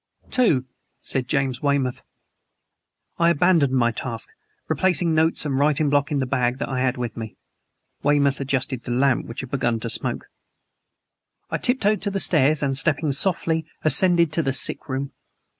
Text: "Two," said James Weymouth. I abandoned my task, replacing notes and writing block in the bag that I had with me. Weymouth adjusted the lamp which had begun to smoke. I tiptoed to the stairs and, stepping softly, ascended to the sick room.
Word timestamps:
"Two," 0.31 0.65
said 1.01 1.27
James 1.27 1.61
Weymouth. 1.61 2.01
I 3.19 3.29
abandoned 3.29 3.73
my 3.73 3.91
task, 3.91 4.29
replacing 4.67 5.13
notes 5.13 5.45
and 5.45 5.59
writing 5.59 5.91
block 5.91 6.11
in 6.11 6.17
the 6.17 6.25
bag 6.25 6.57
that 6.57 6.69
I 6.69 6.79
had 6.81 6.97
with 6.97 7.15
me. 7.15 7.37
Weymouth 8.01 8.39
adjusted 8.41 8.81
the 8.81 8.91
lamp 8.93 9.27
which 9.27 9.41
had 9.41 9.51
begun 9.51 9.79
to 9.81 9.91
smoke. 9.91 10.25
I 11.51 11.59
tiptoed 11.59 12.01
to 12.01 12.09
the 12.09 12.19
stairs 12.19 12.63
and, 12.63 12.75
stepping 12.75 13.11
softly, 13.11 13.67
ascended 13.83 14.33
to 14.33 14.41
the 14.41 14.53
sick 14.53 14.89
room. 14.89 15.11